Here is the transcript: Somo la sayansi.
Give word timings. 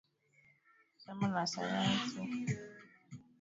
Somo 1.03 1.25
la 1.33 1.43
sayansi. 1.51 2.21